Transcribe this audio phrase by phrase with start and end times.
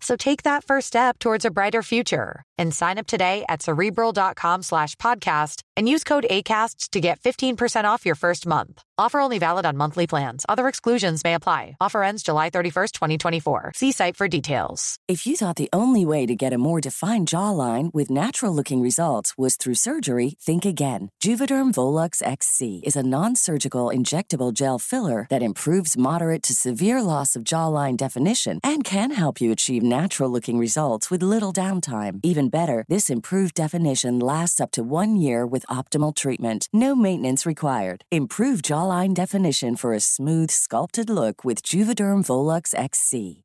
[0.00, 4.62] So take that first step towards a brighter future and sign up today at cerebral.com
[4.62, 8.82] slash podcast and use code ACasts to get 15% off your first month.
[8.98, 10.44] Offer only valid on monthly plans.
[10.46, 11.76] Other exclusions may apply.
[11.80, 13.72] Offer ends July 31st, 2024.
[13.74, 14.96] See site for details.
[15.08, 18.82] If you thought the only way to get a more defined jawline with natural looking
[18.82, 21.10] results was through surgery, think again.
[21.24, 27.00] Juvederm Volux XC is a non surgical injectable gel filler that improves moderate to severe
[27.00, 32.20] loss of jawline definition and can help you achieve natural looking results with little downtime.
[32.22, 36.68] Even better, this improved definition lasts up to one year with optimal treatment.
[36.72, 38.04] No maintenance required.
[38.12, 43.44] Improve jawline definition for a smooth, sculpted look with Juvederm Volux XC.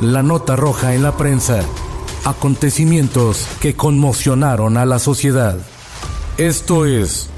[0.00, 1.60] La nota roja en la prensa.
[2.24, 5.56] Acontecimientos que conmocionaron a la sociedad.
[6.36, 7.28] Esto es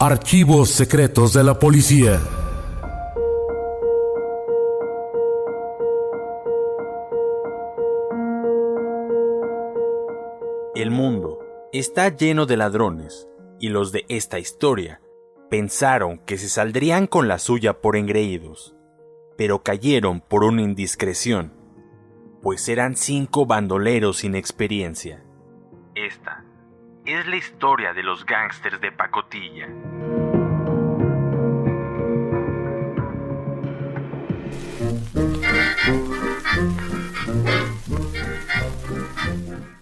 [0.00, 2.20] Archivos Secretos de la Policía.
[10.74, 11.38] El mundo
[11.74, 13.28] está lleno de ladrones
[13.60, 15.02] y los de esta historia
[15.50, 18.74] pensaron que se saldrían con la suya por engreídos,
[19.36, 21.52] pero cayeron por una indiscreción,
[22.40, 25.22] pues eran cinco bandoleros sin experiencia.
[25.94, 26.42] Esta
[27.04, 29.68] es la historia de los gángsters de pacotilla.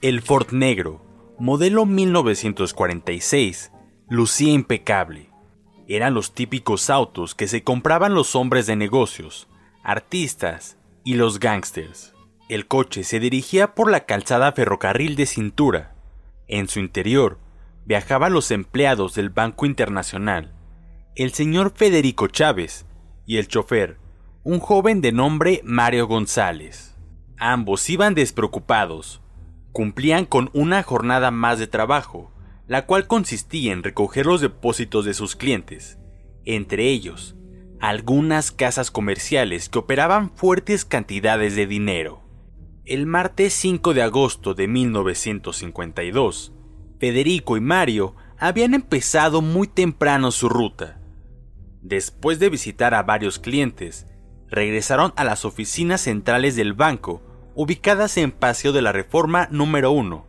[0.03, 1.05] El Ford Negro,
[1.39, 3.71] modelo 1946,
[4.09, 5.29] lucía impecable.
[5.89, 9.47] Eran los típicos autos que se compraban los hombres de negocios,
[9.85, 12.15] artistas y los gángsters.
[12.49, 15.95] El coche se dirigía por la calzada ferrocarril de cintura.
[16.49, 17.39] En su interior
[17.85, 20.55] viajaban los empleados del Banco Internacional,
[21.15, 22.87] el señor Federico Chávez
[23.27, 23.99] y el chofer,
[24.45, 26.97] un joven de nombre Mario González.
[27.37, 29.21] Ambos iban despreocupados,
[29.73, 32.33] cumplían con una jornada más de trabajo,
[32.67, 35.99] la cual consistía en recoger los depósitos de sus clientes,
[36.45, 37.37] entre ellos
[37.81, 42.23] algunas casas comerciales que operaban fuertes cantidades de dinero.
[42.85, 46.53] El martes 5 de agosto de 1952,
[46.99, 51.01] Federico y Mario habían empezado muy temprano su ruta.
[51.81, 54.07] Después de visitar a varios clientes,
[54.49, 57.23] regresaron a las oficinas centrales del banco
[57.55, 60.27] ubicadas en Paseo de la Reforma número 1,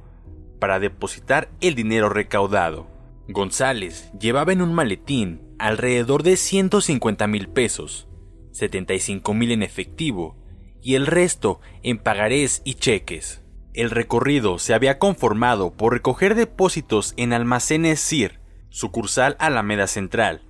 [0.60, 2.88] para depositar el dinero recaudado.
[3.28, 8.08] González llevaba en un maletín alrededor de 150 mil pesos,
[8.52, 10.38] 75 mil en efectivo
[10.82, 13.44] y el resto en pagarés y cheques.
[13.74, 20.42] El recorrido se había conformado por recoger depósitos en almacenes CIR, sucursal Alameda Central,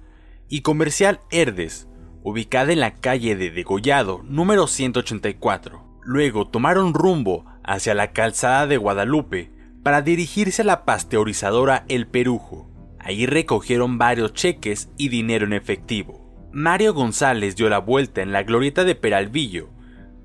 [0.47, 1.87] y comercial Herdes,
[2.23, 5.90] ubicada en la calle de Degollado número 184.
[6.03, 9.51] Luego tomaron rumbo hacia la calzada de Guadalupe
[9.83, 12.69] para dirigirse a la pasteurizadora El Perujo.
[12.99, 16.49] Ahí recogieron varios cheques y dinero en efectivo.
[16.51, 19.69] Mario González dio la vuelta en la glorieta de Peralvillo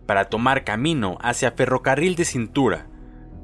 [0.06, 2.88] para tomar camino hacia Ferrocarril de Cintura.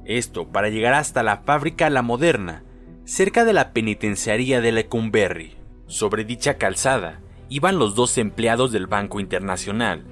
[0.04, 2.64] Esto para llegar hasta la fábrica La Moderna,
[3.04, 5.56] cerca de la penitenciaría de Lecumberri.
[5.86, 10.04] Sobre dicha calzada iban los dos empleados del Banco Internacional,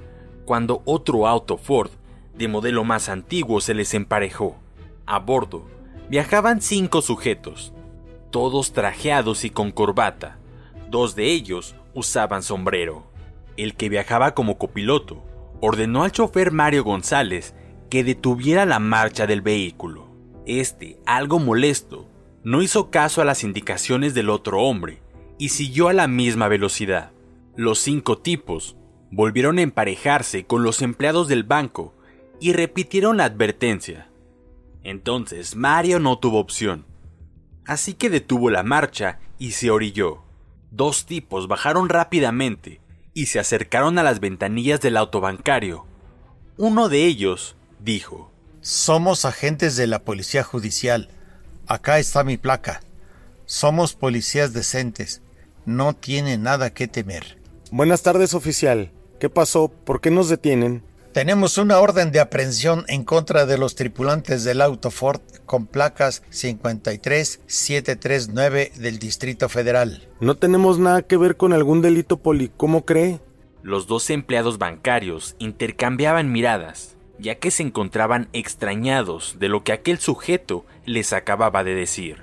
[0.45, 1.91] cuando otro auto Ford
[2.41, 4.57] de modelo más antiguo se les emparejó.
[5.05, 5.69] A bordo
[6.09, 7.75] viajaban cinco sujetos,
[8.31, 10.39] todos trajeados y con corbata.
[10.89, 13.09] Dos de ellos usaban sombrero.
[13.57, 15.23] el que viajaba como copiloto,
[15.61, 17.55] ordenó al chofer Mario González
[17.91, 20.09] que detuviera la marcha del vehículo.
[20.47, 22.09] Este, algo molesto,
[22.43, 25.03] no hizo caso a las indicaciones del otro hombre
[25.37, 27.11] y siguió a la misma velocidad.
[27.55, 28.77] Los cinco tipos
[29.11, 31.95] volvieron a emparejarse con los empleados del banco
[32.41, 34.09] y repitieron la advertencia.
[34.83, 36.87] Entonces Mario no tuvo opción,
[37.67, 40.23] así que detuvo la marcha y se orilló.
[40.71, 42.81] Dos tipos bajaron rápidamente
[43.13, 45.85] y se acercaron a las ventanillas del autobancario.
[46.57, 51.09] Uno de ellos dijo, Somos agentes de la Policía Judicial.
[51.67, 52.81] Acá está mi placa.
[53.47, 55.23] Somos policías decentes.
[55.67, 57.39] No tiene nada que temer.
[57.71, 58.93] Buenas tardes, oficial.
[59.19, 59.69] ¿Qué pasó?
[59.69, 60.83] ¿Por qué nos detienen?
[61.13, 66.23] Tenemos una orden de aprehensión en contra de los tripulantes del auto Ford con placas
[66.31, 70.09] 53739 del Distrito Federal.
[70.21, 72.53] No tenemos nada que ver con algún delito poli.
[72.57, 73.19] ¿Cómo cree?
[73.65, 79.99] Los dos empleados bancarios intercambiaban miradas, ya que se encontraban extrañados de lo que aquel
[79.99, 82.19] sujeto les acababa de decir.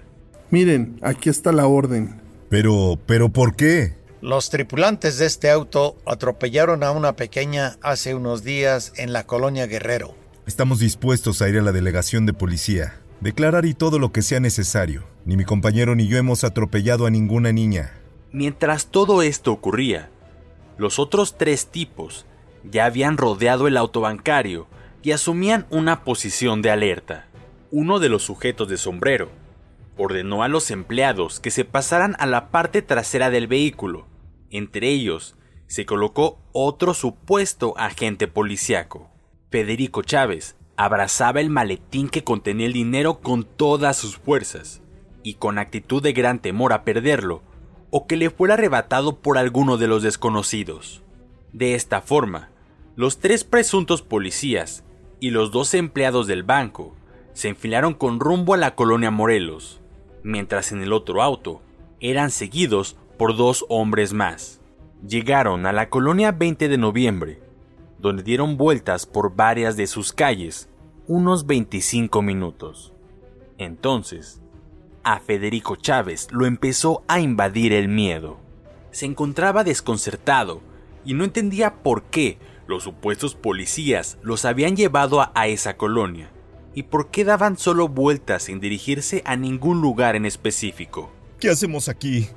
[0.49, 2.21] Miren, aquí está la orden.
[2.47, 3.97] Pero, pero ¿por qué?
[4.21, 9.67] Los tripulantes de este auto atropellaron a una pequeña hace unos días en la colonia
[9.67, 10.15] Guerrero.
[10.47, 14.39] Estamos dispuestos a ir a la delegación de policía, declarar y todo lo que sea
[14.39, 15.03] necesario.
[15.25, 17.93] Ni mi compañero ni yo hemos atropellado a ninguna niña.
[18.31, 20.09] Mientras todo esto ocurría,
[20.79, 22.25] los otros tres tipos
[22.63, 24.65] ya habían rodeado el autobancario
[25.03, 27.27] y asumían una posición de alerta.
[27.69, 29.29] Uno de los sujetos de sombrero
[29.97, 34.05] ordenó a los empleados que se pasaran a la parte trasera del vehículo.
[34.49, 35.35] Entre ellos
[35.67, 39.09] se colocó otro supuesto agente policiaco.
[39.49, 44.81] Federico Chávez abrazaba el maletín que contenía el dinero con todas sus fuerzas,
[45.23, 47.41] y con actitud de gran temor a perderlo,
[47.89, 51.01] o que le fuera arrebatado por alguno de los desconocidos.
[51.51, 52.49] De esta forma,
[52.95, 54.83] los tres presuntos policías
[55.19, 56.95] y los dos empleados del banco
[57.33, 59.81] se enfilaron con rumbo a la colonia Morelos,
[60.23, 61.61] mientras en el otro auto
[61.99, 64.61] eran seguidos por dos hombres más.
[65.07, 67.41] Llegaron a la colonia 20 de noviembre,
[67.99, 70.69] donde dieron vueltas por varias de sus calles,
[71.07, 72.93] unos 25 minutos.
[73.57, 74.41] Entonces,
[75.03, 78.37] a Federico Chávez lo empezó a invadir el miedo.
[78.91, 80.61] Se encontraba desconcertado
[81.05, 82.37] y no entendía por qué
[82.67, 86.31] los supuestos policías los habían llevado a, a esa colonia
[86.77, 91.09] y por qué daban solo vueltas sin dirigirse a ningún lugar en específico.
[91.39, 92.29] ¿Qué hacemos aquí?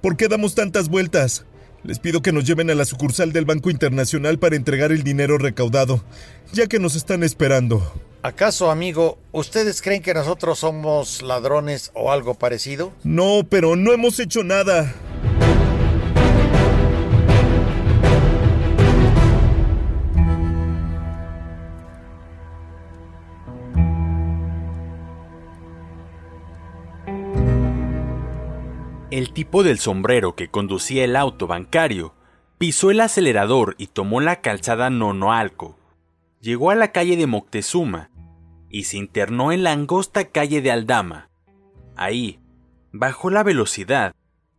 [0.00, 1.44] ¿Por qué damos tantas vueltas?
[1.82, 5.38] Les pido que nos lleven a la sucursal del Banco Internacional para entregar el dinero
[5.38, 6.04] recaudado,
[6.52, 7.92] ya que nos están esperando.
[8.22, 12.92] ¿Acaso, amigo, ustedes creen que nosotros somos ladrones o algo parecido?
[13.02, 14.94] No, pero no hemos hecho nada.
[29.30, 32.16] El tipo del sombrero que conducía el auto bancario
[32.58, 35.78] pisó el acelerador y tomó la calzada Nonoalco.
[36.40, 38.10] Llegó a la calle de Moctezuma
[38.68, 41.30] y se internó en la angosta calle de Aldama.
[41.94, 42.40] Ahí,
[42.90, 44.16] bajó la velocidad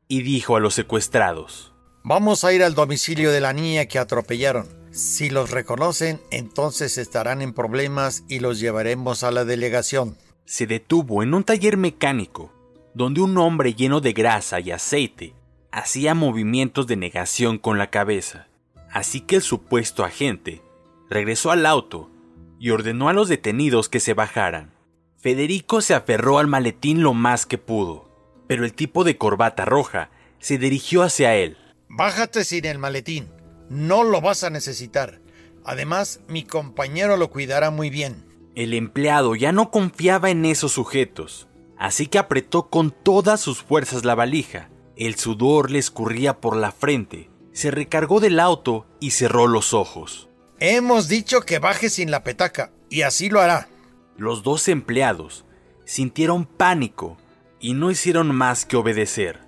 [0.08, 1.74] y dijo a los secuestrados:
[2.06, 4.70] Vamos a ir al domicilio de la niña que atropellaron.
[4.92, 10.16] Si los reconocen, entonces estarán en problemas y los llevaremos a la delegación.
[10.46, 12.54] Se detuvo en un taller mecánico
[12.93, 15.33] donde un hombre lleno de grasa y aceite
[15.71, 18.48] hacía movimientos de negación con la cabeza.
[18.91, 20.62] Así que el supuesto agente
[21.10, 22.10] regresó al auto
[22.60, 24.74] y ordenó a los detenidos que se bajaran.
[25.17, 28.10] Federico se aferró al maletín lo más que pudo,
[28.48, 31.57] pero el tipo de corbata roja se dirigió hacia él.
[31.88, 33.29] Bájate sin el maletín.
[33.69, 35.21] No lo vas a necesitar.
[35.63, 38.25] Además, mi compañero lo cuidará muy bien.
[38.55, 41.48] El empleado ya no confiaba en esos sujetos
[41.82, 44.70] así que apretó con todas sus fuerzas la valija.
[44.96, 50.30] El sudor le escurría por la frente, se recargó del auto y cerró los ojos.
[50.60, 53.68] Hemos dicho que baje sin la petaca, y así lo hará.
[54.16, 55.44] Los dos empleados
[55.84, 57.18] sintieron pánico
[57.60, 59.40] y no hicieron más que obedecer,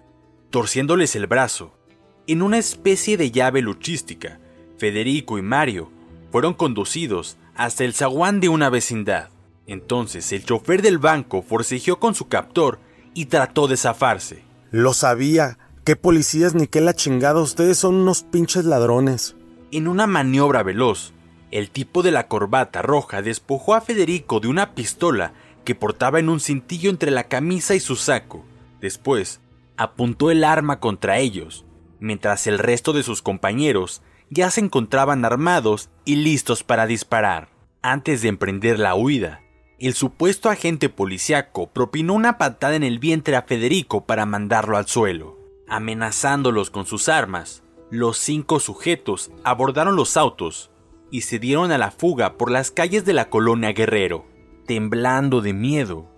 [0.49, 1.77] torciéndoles el brazo.
[2.25, 4.39] En una especie de llave luchística,
[4.79, 5.91] Federico y Mario
[6.31, 9.29] fueron conducidos hasta el zaguán de una vecindad.
[9.67, 12.79] Entonces el chofer del banco forcejeó con su captor
[13.13, 14.43] y trató de zafarse.
[14.71, 15.57] Lo sabía.
[15.85, 17.41] ¿Qué policías ni qué la chingada?
[17.41, 19.35] Ustedes son unos pinches ladrones.
[19.71, 21.13] En una maniobra veloz,
[21.51, 25.33] el tipo de la corbata roja despojó a Federico de una pistola
[25.65, 28.43] que portaba en un cintillo entre la camisa y su saco.
[28.81, 29.39] Después,
[29.77, 31.65] apuntó el arma contra ellos,
[31.99, 37.49] mientras el resto de sus compañeros ya se encontraban armados y listos para disparar.
[37.81, 39.42] Antes de emprender la huida,
[39.87, 44.87] el supuesto agente policíaco propinó una patada en el vientre a Federico para mandarlo al
[44.87, 45.37] suelo.
[45.67, 50.71] Amenazándolos con sus armas, los cinco sujetos abordaron los autos
[51.11, 54.25] y se dieron a la fuga por las calles de la colonia Guerrero.
[54.65, 56.09] Temblando de miedo,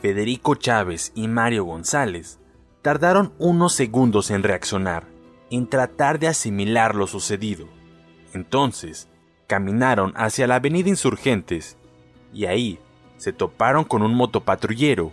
[0.00, 2.38] Federico Chávez y Mario González
[2.80, 5.06] tardaron unos segundos en reaccionar,
[5.50, 7.68] en tratar de asimilar lo sucedido.
[8.32, 9.08] Entonces,
[9.46, 11.76] caminaron hacia la avenida Insurgentes
[12.32, 12.78] y ahí
[13.20, 15.12] se toparon con un motopatrullero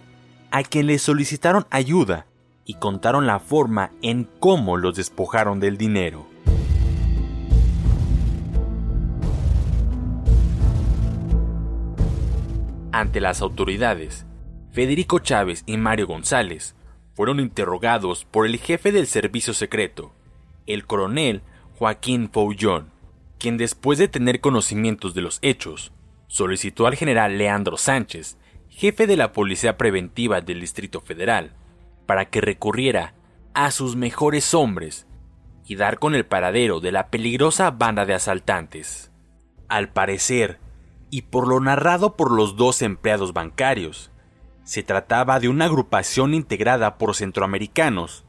[0.50, 2.26] a quien le solicitaron ayuda
[2.64, 6.26] y contaron la forma en cómo los despojaron del dinero.
[12.94, 14.26] Ante las autoridades,
[14.72, 16.76] Federico Chávez y Mario González
[17.14, 20.14] fueron interrogados por el jefe del servicio secreto,
[20.66, 21.42] el coronel
[21.78, 22.90] Joaquín Foullón,
[23.38, 25.92] quien después de tener conocimientos de los hechos,
[26.28, 28.38] solicitó al general Leandro Sánchez,
[28.70, 31.54] jefe de la Policía Preventiva del Distrito Federal,
[32.06, 33.16] para que recurriera
[33.54, 35.08] a sus mejores hombres
[35.66, 39.12] y dar con el paradero de la peligrosa banda de asaltantes.
[39.68, 40.60] Al parecer,
[41.10, 44.12] y por lo narrado por los dos empleados bancarios,
[44.64, 48.26] se trataba de una agrupación integrada por centroamericanos,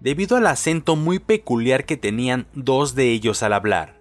[0.00, 3.97] debido al acento muy peculiar que tenían dos de ellos al hablar.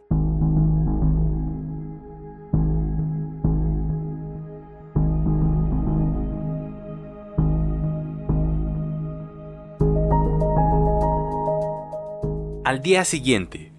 [12.67, 13.71] Al día siguiente,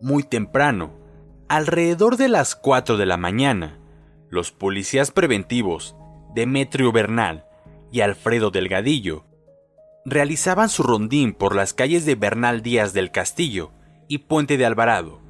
[0.00, 0.92] muy temprano,
[1.50, 3.78] alrededor de las 4 de la mañana,
[4.30, 5.94] los policías preventivos,
[6.34, 7.44] Demetrio Bernal
[7.92, 9.26] y Alfredo Delgadillo,
[10.06, 13.72] realizaban su rondín por las calles de Bernal Díaz del Castillo
[14.08, 15.20] y Puente de Alvarado,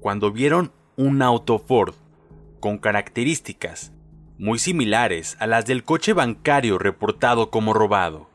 [0.00, 1.94] cuando vieron un auto Ford
[2.60, 3.90] con características
[4.36, 8.28] muy similares a las del coche bancario reportado como robado.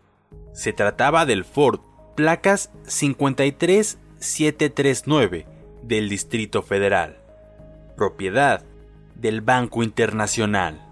[0.51, 1.81] Se trataba del Ford
[2.19, 5.47] placas 53739
[5.83, 7.17] del Distrito Federal,
[7.95, 8.65] propiedad
[9.15, 10.85] del Banco Internacional.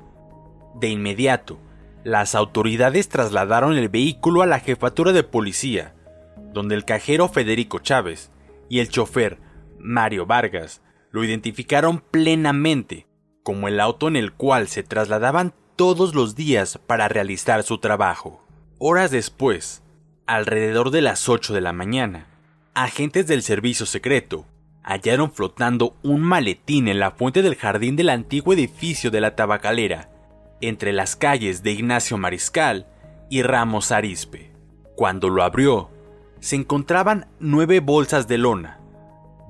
[0.79, 1.59] De inmediato,
[2.05, 5.93] las autoridades trasladaron el vehículo a la jefatura de policía,
[6.53, 8.31] donde el cajero Federico Chávez
[8.69, 9.37] y el chofer
[9.79, 10.81] Mario Vargas
[11.11, 13.05] lo identificaron plenamente
[13.43, 18.47] como el auto en el cual se trasladaban todos los días para realizar su trabajo.
[18.79, 19.83] Horas después,
[20.27, 22.25] Alrededor de las 8 de la mañana,
[22.73, 24.45] agentes del servicio secreto
[24.83, 30.09] hallaron flotando un maletín en la fuente del jardín del antiguo edificio de la tabacalera,
[30.59, 32.87] entre las calles de Ignacio Mariscal
[33.29, 34.51] y Ramos Arispe.
[34.97, 35.89] Cuando lo abrió,
[36.41, 38.81] se encontraban nueve bolsas de lona.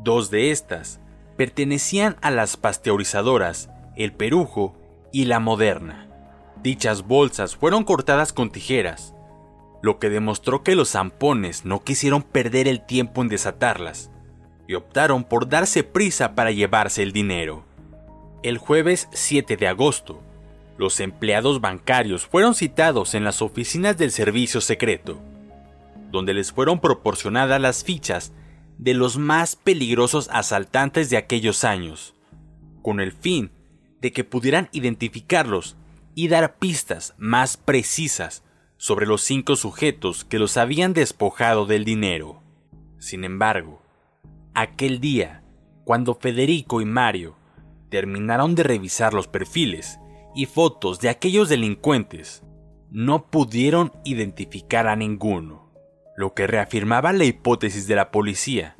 [0.03, 0.99] Dos de estas
[1.37, 4.77] pertenecían a las pasteurizadoras El Perujo
[5.11, 6.07] y La Moderna.
[6.61, 9.15] Dichas bolsas fueron cortadas con tijeras
[9.81, 14.11] lo que demostró que los zampones no quisieron perder el tiempo en desatarlas
[14.67, 17.63] y optaron por darse prisa para llevarse el dinero.
[18.43, 20.21] El jueves 7 de agosto,
[20.77, 25.19] los empleados bancarios fueron citados en las oficinas del servicio secreto,
[26.11, 28.33] donde les fueron proporcionadas las fichas
[28.77, 32.13] de los más peligrosos asaltantes de aquellos años,
[32.81, 33.51] con el fin
[34.01, 35.75] de que pudieran identificarlos
[36.13, 38.43] y dar pistas más precisas
[38.77, 42.41] sobre los cinco sujetos que los habían despojado del dinero.
[42.99, 43.81] Sin embargo,
[44.53, 45.43] aquel día,
[45.83, 47.35] cuando Federico y Mario
[47.89, 49.99] terminaron de revisar los perfiles
[50.35, 52.43] y fotos de aquellos delincuentes,
[52.91, 55.71] no pudieron identificar a ninguno,
[56.15, 58.75] lo que reafirmaba la hipótesis de la policía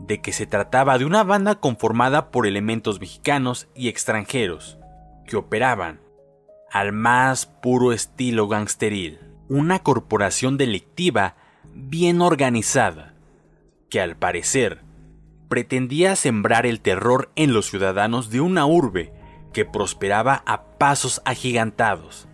[0.00, 4.78] de que se trataba de una banda conformada por elementos mexicanos y extranjeros
[5.26, 6.00] que operaban
[6.70, 11.34] al más puro estilo gangsteril una corporación delictiva
[11.74, 13.14] bien organizada,
[13.88, 14.82] que al parecer
[15.48, 19.12] pretendía sembrar el terror en los ciudadanos de una urbe
[19.52, 22.28] que prosperaba a pasos agigantados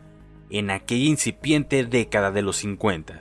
[0.51, 3.19] en aquella incipiente década de los 50.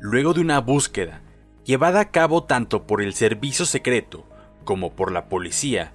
[0.00, 1.22] Luego de una búsqueda
[1.64, 4.28] llevada a cabo tanto por el servicio secreto
[4.64, 5.94] como por la policía,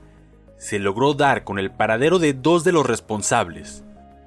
[0.58, 3.84] se logró dar con el paradero de dos de los responsables,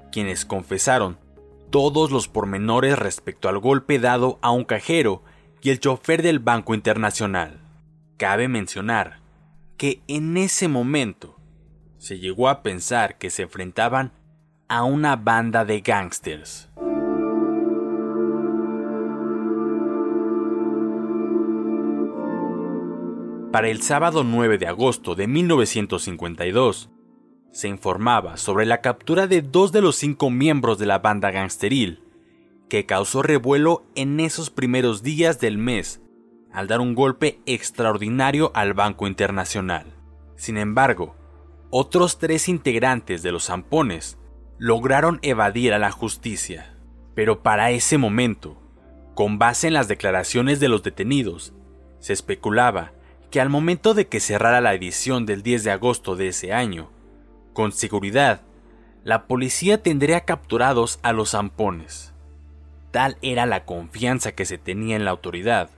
[0.09, 1.26] quienes confesaron
[1.69, 5.23] todos los pormenores respecto al golpe dado a un cajero
[5.61, 7.59] y el chofer del Banco Internacional.
[8.17, 9.19] Cabe mencionar
[9.75, 11.35] que en ese momento
[11.97, 14.11] se llegó a pensar que se enfrentaban
[14.67, 16.69] a una banda de gángsters.
[23.51, 26.89] Para el sábado 9 de agosto de 1952,
[27.51, 32.03] se informaba sobre la captura de dos de los cinco miembros de la banda gangsteril,
[32.69, 36.01] que causó revuelo en esos primeros días del mes
[36.51, 39.93] al dar un golpe extraordinario al Banco Internacional.
[40.35, 41.15] Sin embargo,
[41.69, 44.17] otros tres integrantes de los zampones
[44.57, 46.77] lograron evadir a la justicia.
[47.13, 48.61] Pero para ese momento,
[49.13, 51.53] con base en las declaraciones de los detenidos,
[51.99, 52.93] se especulaba
[53.31, 56.89] que al momento de que cerrara la edición del 10 de agosto de ese año,
[57.57, 58.41] con seguridad,
[59.03, 62.13] la policía tendría capturados a los zampones.
[62.91, 65.71] Tal era la confianza que se tenía en la autoridad,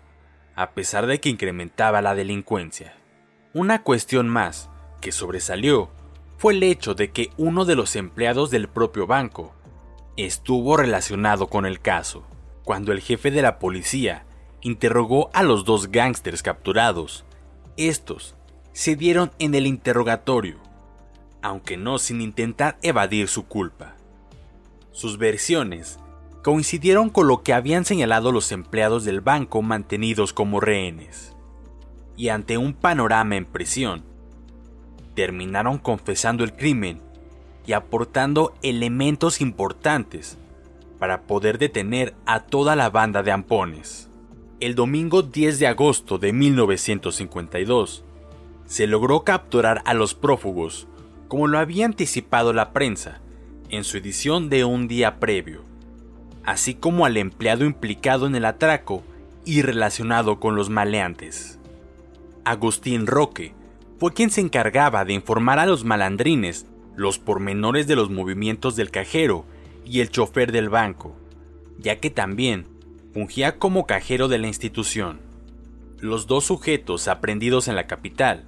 [0.55, 2.97] a pesar de que incrementaba la delincuencia.
[3.53, 4.69] Una cuestión más
[4.99, 5.89] que sobresalió
[6.37, 9.55] fue el hecho de que uno de los empleados del propio banco
[10.17, 12.27] estuvo relacionado con el caso.
[12.65, 14.25] Cuando el jefe de la policía
[14.59, 17.23] interrogó a los dos gángsters capturados,
[17.77, 18.35] estos
[18.73, 20.57] se dieron en el interrogatorio,
[21.41, 23.95] aunque no sin intentar evadir su culpa.
[24.91, 25.99] Sus versiones
[26.43, 31.35] coincidieron con lo que habían señalado los empleados del banco mantenidos como rehenes.
[32.15, 34.03] Y ante un panorama en prisión,
[35.15, 37.01] terminaron confesando el crimen
[37.65, 40.37] y aportando elementos importantes
[40.97, 44.09] para poder detener a toda la banda de ampones
[44.59, 48.03] el domingo 10 de agosto de 1952,
[48.65, 50.87] se logró capturar a los prófugos,
[51.29, 53.21] como lo había anticipado la prensa
[53.69, 55.61] en su edición de un día previo,
[56.43, 59.03] así como al empleado implicado en el atraco
[59.45, 61.59] y relacionado con los maleantes.
[62.43, 63.53] Agustín Roque
[63.99, 68.89] fue quien se encargaba de informar a los malandrines los pormenores de los movimientos del
[68.89, 69.45] cajero
[69.85, 71.15] y el chofer del banco,
[71.77, 72.65] ya que también
[73.13, 75.19] fungía como cajero de la institución.
[75.99, 78.45] Los dos sujetos aprendidos en la capital,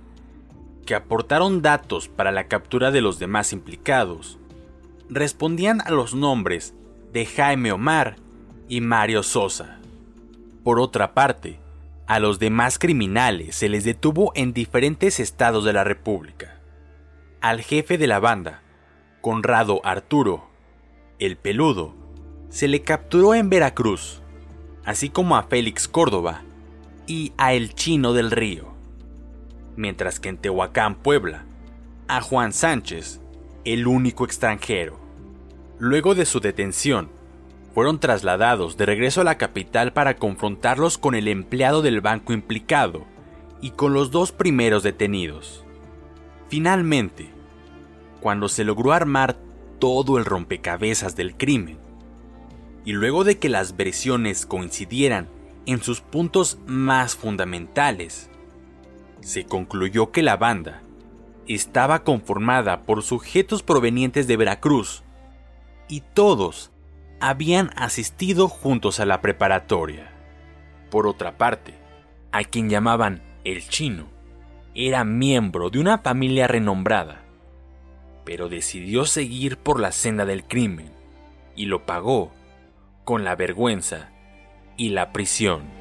[0.86, 4.40] que aportaron datos para la captura de los demás implicados,
[5.10, 6.74] respondían a los nombres
[7.14, 8.16] de Jaime Omar
[8.68, 9.80] y Mario Sosa.
[10.64, 11.60] Por otra parte,
[12.08, 16.60] a los demás criminales se les detuvo en diferentes estados de la República.
[17.42, 18.62] Al jefe de la banda,
[19.22, 20.50] Conrado Arturo,
[21.20, 21.96] el peludo,
[22.50, 24.22] se le capturó en Veracruz
[24.86, 26.42] así como a Félix Córdoba
[27.08, 28.71] y a El Chino del Río,
[29.76, 31.46] mientras que en Tehuacán, Puebla,
[32.08, 33.22] a Juan Sánchez,
[33.66, 35.00] el único extranjero.
[35.80, 37.10] Luego de su detención,
[37.74, 43.06] fueron trasladados de regreso a la capital para confrontarlos con el empleado del banco implicado
[43.62, 45.64] y con los dos primeros detenidos.
[46.50, 47.30] Finalmente,
[48.20, 49.38] cuando se logró armar
[49.80, 51.78] todo el rompecabezas del crimen,
[52.84, 55.28] y luego de que las versiones coincidieran
[55.66, 58.31] en sus puntos más fundamentales,
[59.22, 60.82] se concluyó que la banda
[61.48, 65.04] estaba conformada por sujetos provenientes de Veracruz
[65.88, 66.72] y todos
[67.20, 70.12] habían asistido juntos a la preparatoria.
[70.90, 71.74] Por otra parte,
[72.32, 74.06] a quien llamaban el chino,
[74.74, 77.24] era miembro de una familia renombrada,
[78.26, 80.92] pero decidió seguir por la senda del crimen
[81.56, 82.32] y lo pagó
[83.04, 84.10] con la vergüenza
[84.78, 85.81] y la prisión.